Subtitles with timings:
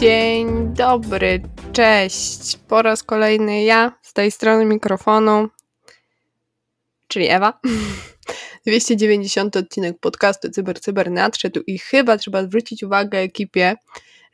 [0.00, 2.56] Dzień dobry, cześć.
[2.68, 5.48] Po raz kolejny ja z tej strony mikrofonu,
[7.08, 7.60] czyli Ewa.
[8.66, 13.76] 290 odcinek podcastu Cyber Cyber nadszedł i chyba trzeba zwrócić uwagę ekipie,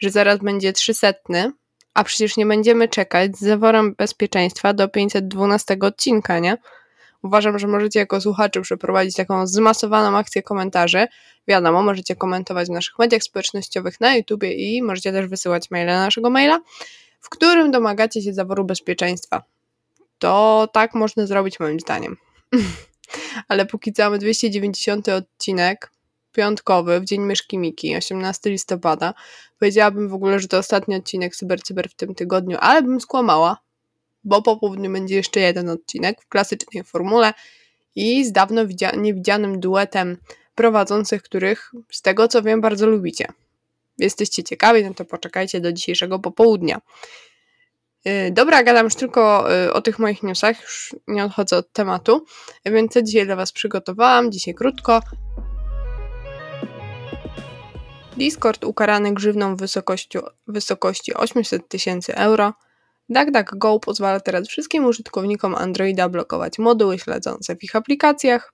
[0.00, 1.12] że zaraz będzie 300,
[1.94, 6.58] a przecież nie będziemy czekać z zaworem bezpieczeństwa do 512 odcinka, nie?
[7.22, 11.06] Uważam, że możecie jako słuchacze przeprowadzić taką zmasowaną akcję komentarzy.
[11.48, 16.04] Wiadomo, możecie komentować w naszych mediach społecznościowych na YouTubie i możecie też wysyłać maile na
[16.04, 16.60] naszego maila,
[17.20, 19.42] w którym domagacie się zaworu bezpieczeństwa.
[20.18, 22.16] To tak można zrobić moim zdaniem.
[23.48, 25.90] Ale póki co mamy 290 odcinek,
[26.38, 29.14] piątkowy, w dzień myszki Miki, 18 listopada.
[29.58, 33.58] Powiedziałabym w ogóle, że to ostatni odcinek Cyber Cyber w tym tygodniu, ale bym skłamała,
[34.24, 37.32] bo po południu będzie jeszcze jeden odcinek w klasycznej formule
[37.96, 38.62] i z dawno
[38.96, 40.16] niewidzianym duetem
[40.54, 43.26] prowadzących, których z tego co wiem bardzo lubicie.
[43.98, 46.80] Jesteście ciekawi, no to poczekajcie do dzisiejszego popołudnia.
[48.04, 52.24] Yy, dobra, gadam już tylko yy, o tych moich newsach, już nie odchodzę od tematu,
[52.64, 55.00] więc co dzisiaj dla Was przygotowałam, dzisiaj krótko.
[58.18, 62.52] Discord ukarany grzywną w wysokości, wysokości 800 tysięcy euro–
[63.08, 68.52] DuckDuckGo pozwala teraz wszystkim użytkownikom Androida blokować moduły śledzące w ich aplikacjach.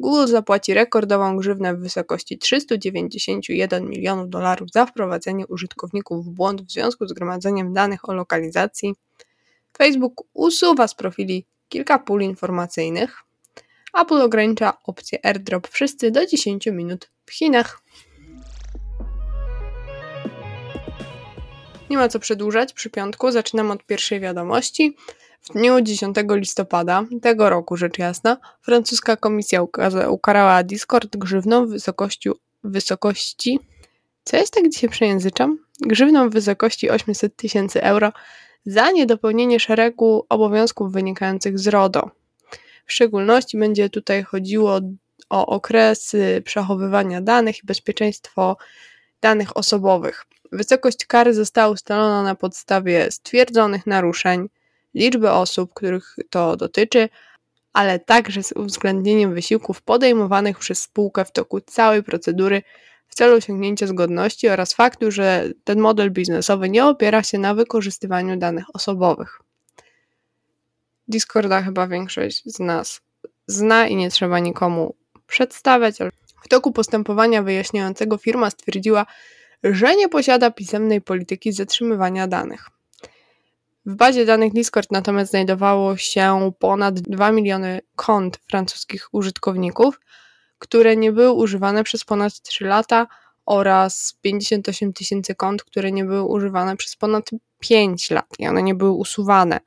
[0.00, 6.70] Google zapłaci rekordową grzywnę w wysokości 391 milionów dolarów za wprowadzenie użytkowników w błąd w
[6.70, 8.94] związku z gromadzeniem danych o lokalizacji.
[9.78, 13.22] Facebook usuwa z profili kilka pól informacyjnych.
[14.00, 17.81] Apple ogranicza opcję AirDrop wszyscy do 10 minut w Chinach.
[21.92, 24.96] Nie ma co przedłużać, przy piątku zaczynam od pierwszej wiadomości.
[25.40, 29.62] W dniu 10 listopada tego roku, rzecz jasna, francuska komisja
[30.08, 32.30] ukarała Discord grzywną w wysokości,
[32.64, 33.60] wysokości
[34.24, 35.58] co jest tak dzisiaj przejęzyczam?
[35.80, 38.12] Grzywną w wysokości 800 tysięcy euro
[38.66, 42.10] za niedopełnienie szeregu obowiązków wynikających z RODO.
[42.86, 44.80] W szczególności będzie tutaj chodziło
[45.30, 48.56] o okresy przechowywania danych i bezpieczeństwo
[49.20, 50.26] danych osobowych.
[50.52, 54.48] Wysokość kary została ustalona na podstawie stwierdzonych naruszeń,
[54.94, 57.08] liczby osób, których to dotyczy,
[57.72, 62.62] ale także z uwzględnieniem wysiłków podejmowanych przez spółkę w toku całej procedury
[63.08, 68.36] w celu osiągnięcia zgodności oraz faktu, że ten model biznesowy nie opiera się na wykorzystywaniu
[68.36, 69.40] danych osobowych.
[71.08, 73.00] Discorda chyba większość z nas
[73.46, 74.94] zna i nie trzeba nikomu
[75.26, 75.98] przedstawiać.
[76.44, 79.06] W toku postępowania wyjaśniającego firma stwierdziła,
[79.64, 82.66] że nie posiada pisemnej polityki zatrzymywania danych.
[83.86, 90.00] W bazie danych Discord natomiast znajdowało się ponad 2 miliony kont francuskich użytkowników,
[90.58, 93.06] które nie były używane przez ponad 3 lata
[93.46, 98.74] oraz 58 tysięcy kont, które nie były używane przez ponad 5 lat i one nie
[98.74, 99.60] były usuwane.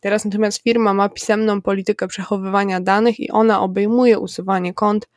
[0.00, 5.08] Teraz natomiast firma ma pisemną politykę przechowywania danych i ona obejmuje usuwanie kont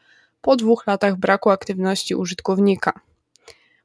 [0.41, 2.99] po dwóch latach braku aktywności użytkownika.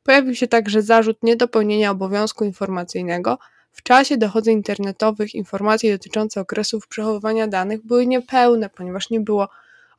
[0.07, 3.39] Pojawił się także zarzut niedopełnienia obowiązku informacyjnego.
[3.73, 9.49] W czasie dochodzeń internetowych informacje dotyczące okresów przechowywania danych były niepełne, ponieważ nie było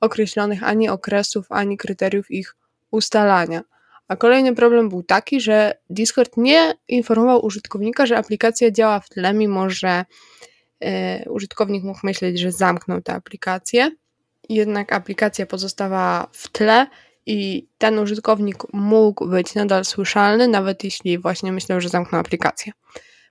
[0.01, 2.55] określonych ani okresów, ani kryteriów ich
[2.91, 3.61] ustalania.
[4.07, 9.33] A kolejny problem był taki, że Discord nie informował użytkownika, że aplikacja działa w tle,
[9.33, 10.05] mimo że
[10.83, 13.91] y, użytkownik mógł myśleć, że zamknął tę aplikację.
[14.49, 16.87] Jednak aplikacja pozostawała w tle
[17.27, 22.73] i ten użytkownik mógł być nadal słyszalny, nawet jeśli właśnie myślał, że zamknął aplikację.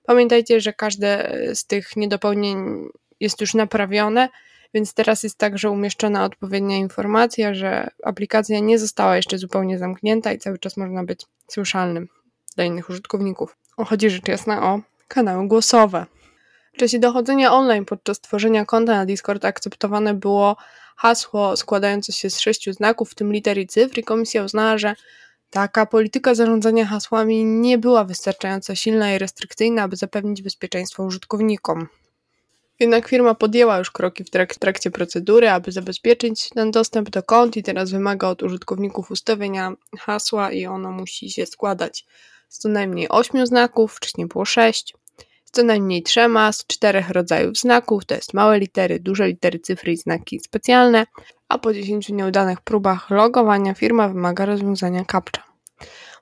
[0.05, 2.87] Pamiętajcie, że każde z tych niedopełnień
[3.19, 4.29] jest już naprawione,
[4.73, 10.37] więc teraz jest także umieszczona odpowiednia informacja, że aplikacja nie została jeszcze zupełnie zamknięta i
[10.37, 12.07] cały czas można być słyszalnym
[12.55, 13.57] dla innych użytkowników.
[13.77, 16.05] Chodzi rzecz jasna o kanały głosowe.
[16.77, 20.55] W czasie dochodzenia online podczas tworzenia konta na Discord akceptowane było
[20.95, 24.95] hasło składające się z sześciu znaków, w tym liter i cyfr, i komisja uznała, że
[25.49, 31.87] taka polityka zarządzania hasłami nie była wystarczająco silna i restrykcyjna, aby zapewnić bezpieczeństwo użytkownikom.
[32.79, 37.57] Jednak firma podjęła już kroki w trak trakcie procedury, aby zabezpieczyć ten dostęp do kont
[37.57, 42.05] i teraz wymaga od użytkowników ustawienia hasła i ono musi się składać
[42.49, 44.93] z co najmniej 8 znaków, wcześniej było 6
[45.57, 49.97] co najmniej trzema z czterech rodzajów znaków, to jest małe litery, duże litery, cyfry i
[49.97, 51.05] znaki specjalne,
[51.49, 55.43] a po 10 nieudanych próbach logowania firma wymaga rozwiązania CAPTCHA.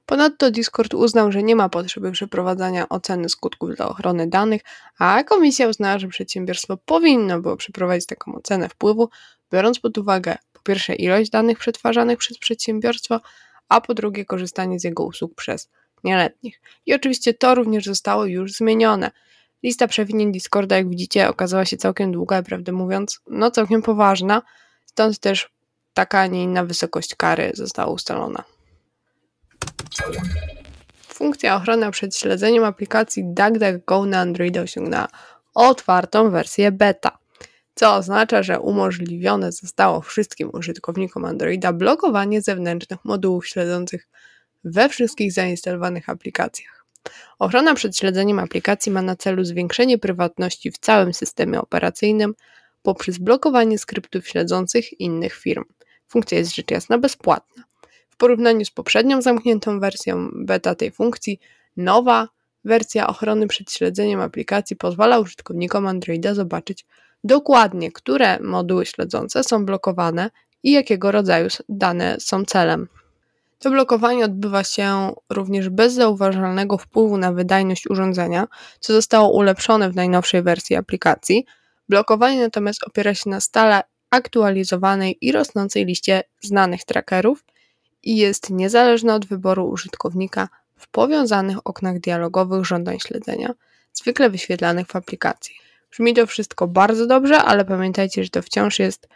[0.06, 4.62] Ponadto Discord uznał, że nie ma potrzeby przeprowadzania oceny skutków dla ochrony danych,
[5.00, 9.10] a komisja uznała, że przedsiębiorstwo powinno było przeprowadzić taką ocenę wpływu,
[9.54, 13.20] biorąc pod uwagę po pierwsze ilość danych przetwarzanych przez przedsiębiorstwo,
[13.70, 15.70] a po drugie korzystanie z jego usług przez
[16.06, 16.62] nieletnich.
[16.86, 19.12] I oczywiście to również zostało już zmienione.
[19.64, 24.42] Lista przewinień Discorda, jak widzicie, okazała się całkiem długa prawdę mówiąc, no całkiem poważna,
[24.86, 25.50] stąd też
[25.94, 28.44] taka, a nie inna wysokość kary została ustalona.
[31.08, 35.08] Funkcja ochrony przed śledzeniem aplikacji DuckDuckGo na Androida osiągnęła
[35.54, 37.18] otwartą wersję beta,
[37.76, 44.08] co oznacza, że umożliwione zostało wszystkim użytkownikom Androida blokowanie zewnętrznych modułów śledzących
[44.66, 46.86] we wszystkich zainstalowanych aplikacjach.
[47.40, 52.34] Ochrona przed śledzeniem aplikacji ma na celu zwiększenie prywatności w całym systemie operacyjnym
[52.82, 55.64] poprzez blokowanie skryptów śledzących innych firm.
[56.08, 57.64] Funkcja jest rzecz jasna bezpłatna.
[58.10, 61.40] W porównaniu z poprzednią zamkniętą wersją beta tej funkcji,
[61.78, 62.28] nowa
[62.64, 66.86] wersja ochrony przed śledzeniem aplikacji pozwala użytkownikom Androida zobaczyć
[67.24, 70.30] dokładnie, które moduły śledzące są blokowane
[70.64, 72.88] i jakiego rodzaju dane są celem.
[73.60, 78.48] To blokowanie odbywa się również bez zauważalnego wpływu na wydajność urządzenia,
[78.80, 81.46] co zostało ulepszone w najnowszej wersji aplikacji.
[81.90, 87.46] Blokowanie natomiast opiera się na stale aktualizowanej i rosnącej liście znanych trackerów
[88.04, 93.54] i jest niezależne od wyboru użytkownika w powiązanych oknach dialogowych żądań śledzenia,
[93.94, 95.56] zwykle wyświetlanych w aplikacji.
[95.92, 99.08] Brzmi to wszystko bardzo dobrze, ale pamiętajcie, że to wciąż jest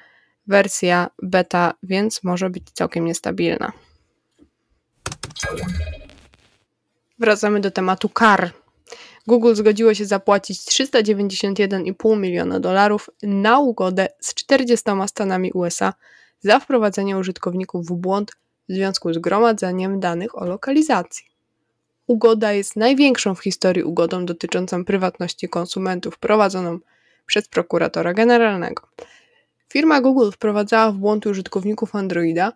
[0.47, 3.71] wersja beta, więc może być całkiem niestabilna.
[7.19, 8.51] Wracamy do tematu kar.
[9.27, 15.93] Google zgodziło się zapłacić 391,5 miliona dolarów na ugodę z 40 stanami USA
[16.41, 18.31] za wprowadzenie użytkowników w błąd
[18.69, 21.25] w związku z gromadzeniem danych o lokalizacji.
[22.07, 26.79] Ugoda jest największą w historii ugodą dotyczącą prywatności konsumentów prowadzoną
[27.25, 28.87] przez prokuratora generalnego.
[29.73, 32.53] Firma Google wprowadzała w błąd użytkowników Androida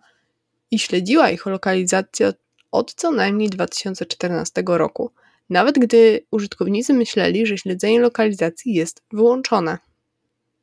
[0.70, 2.36] i śledziła ich lokalizację od,
[2.74, 5.10] od co najmniej 2014 roku,
[5.50, 9.78] nawet gdy użytkownicy myśleli, że śledzenie lokalizacji jest wyłączone.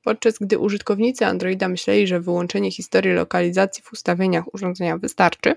[0.03, 5.55] Podczas gdy użytkownicy Androida myśleli, że wyłączenie historii lokalizacji w ustawieniach urządzenia wystarczy,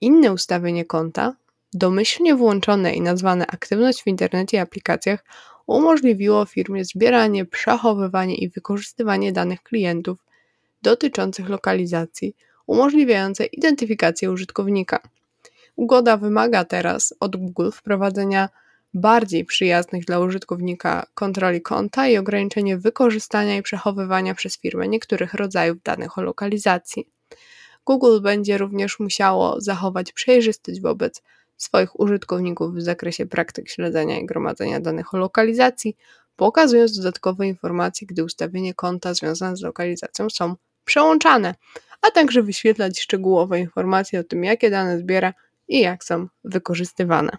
[0.00, 1.36] inne ustawienie konta,
[1.72, 5.24] domyślnie włączone i nazwane aktywność w internecie i aplikacjach,
[5.66, 10.18] umożliwiło firmie zbieranie, przechowywanie i wykorzystywanie danych klientów
[10.82, 12.34] dotyczących lokalizacji,
[12.68, 15.00] umożliwiające identyfikację użytkownika.
[15.76, 18.48] Ugoda wymaga teraz od Google wprowadzenia
[18.94, 25.82] bardziej przyjaznych dla użytkownika kontroli konta i ograniczenie wykorzystania i przechowywania przez firmę niektórych rodzajów
[25.82, 27.08] danych o lokalizacji.
[27.86, 31.22] Google będzie również musiało zachować przejrzystość wobec
[31.56, 35.96] swoich użytkowników w zakresie praktyk śledzenia i gromadzenia danych o lokalizacji,
[36.36, 41.54] pokazując dodatkowe informacje, gdy ustawienie konta związane z lokalizacją są przełączane,
[42.02, 45.34] a także wyświetlać szczegółowe informacje o tym, jakie dane zbiera
[45.68, 47.30] i jak są wykorzystywane.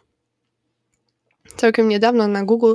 [1.56, 2.74] Całkiem niedawno na Google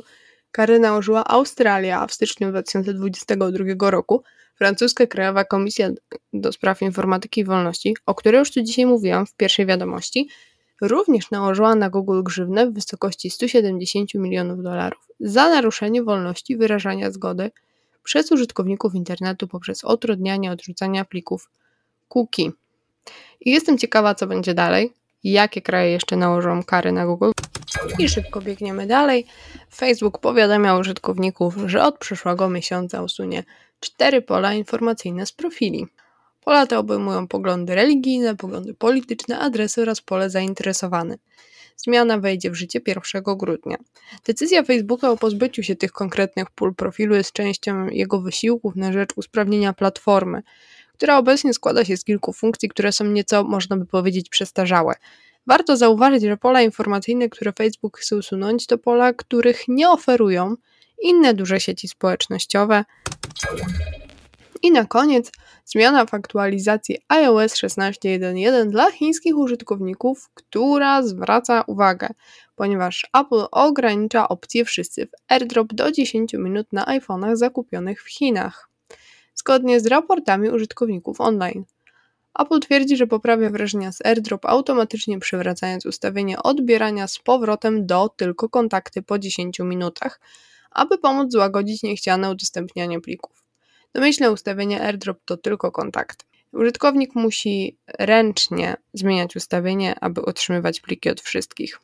[0.51, 4.23] kary nałożyła Australia, a w styczniu 2022 roku
[4.57, 5.91] francuska Krajowa Komisja
[6.33, 10.29] do Spraw Informatyki i Wolności, o której już tu dzisiaj mówiłam w pierwszej wiadomości,
[10.83, 17.51] również nałożyła na Google grzywnę w wysokości 170 milionów dolarów za naruszenie wolności wyrażania zgody
[18.03, 21.51] przez użytkowników internetu poprzez utrudnianie odrzucania plików
[22.15, 22.51] cookie.
[23.41, 24.93] I jestem ciekawa, co będzie dalej,
[25.25, 27.31] jakie kraje jeszcze nałożą kary na Google.
[27.99, 29.27] I szybko biegniemy dalej.
[29.75, 33.45] Facebook powiadamia użytkowników, że od przyszłego miesiąca usunie
[33.81, 35.87] cztery pola informacyjne z profili.
[36.45, 41.19] Pola te obejmują poglądy religijne, poglądy polityczne, adresy oraz pole zainteresowane.
[41.77, 43.77] Zmiana wejdzie w życie 1 grudnia.
[44.27, 49.11] Decyzja Facebooka o pozbyciu się tych konkretnych pól profilu jest częścią jego wysiłków na rzecz
[49.17, 50.43] usprawnienia platformy,
[50.95, 54.95] która obecnie składa się z kilku funkcji, które są nieco, można by powiedzieć, przestarzałe.
[55.47, 60.57] Warto zauważyć, że pola informacyjne, które Facebook chce usunąć, to pola, których nie oferują
[61.03, 62.85] inne duże sieci społecznościowe.
[64.63, 65.33] I na koniec
[65.65, 72.09] zmiana w aktualizacji iOS 16.1.1 dla chińskich użytkowników, która zwraca uwagę,
[72.57, 78.71] ponieważ Apple ogranicza opcję wszyscy w AirDrop do 10 minut na iPhone'ach zakupionych w Chinach.
[79.35, 81.65] Zgodnie z raportami użytkowników online.
[82.39, 88.49] Apple twierdzi, że poprawia wrażenia z AirDrop automatycznie przywracając ustawienie odbierania z powrotem do tylko
[88.49, 90.21] kontakty po 10 minutach,
[90.71, 93.45] aby pomóc złagodzić niechciane udostępnianie plików.
[93.93, 96.27] Domyślne ustawienie AirDrop to tylko kontakt.
[96.53, 101.81] Użytkownik musi ręcznie zmieniać ustawienie, aby otrzymywać pliki od wszystkich.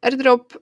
[0.00, 0.58] AirDrop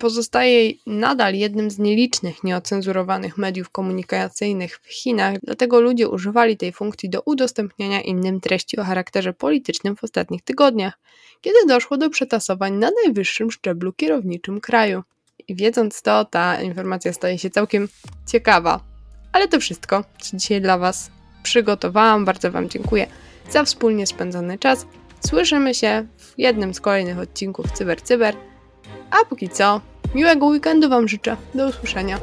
[0.00, 7.10] pozostaje nadal jednym z nielicznych nieocenzurowanych mediów komunikacyjnych w Chinach, dlatego ludzie używali tej funkcji
[7.10, 10.98] do udostępniania innym treści o charakterze politycznym w ostatnich tygodniach,
[11.40, 15.02] kiedy doszło do przetasowań na najwyższym szczeblu kierowniczym kraju.
[15.48, 17.88] I wiedząc to, ta informacja staje się całkiem
[18.26, 18.80] ciekawa.
[19.32, 21.10] Ale to wszystko, co dzisiaj dla Was
[21.42, 22.24] przygotowałam.
[22.24, 23.06] Bardzo Wam dziękuję
[23.50, 24.86] za wspólnie spędzony czas.
[25.28, 28.36] Słyszymy się w jednym z kolejnych odcinków Cyber Cyber.
[29.10, 29.80] A póki co,
[30.14, 31.36] miłego weekendu Wam życzę.
[31.54, 32.18] Do usłyszenia.